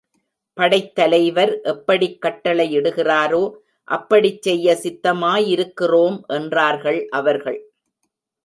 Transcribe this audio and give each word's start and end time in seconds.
படைத் 0.57 0.95
தலைவர் 0.95 1.61
எப்படிக் 1.63 2.17
கட்டளையிடுகிறாரோ 2.21 3.43
அப்படிச் 3.87 4.41
செய்ய 4.41 4.77
சித்தமாயிருக்கிறோம் 4.83 6.19
என்றார்கள் 6.29 7.07
அவர்கள். 7.11 7.59